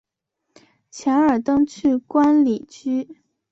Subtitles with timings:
[0.89, 3.17] 钱尔登去官里居。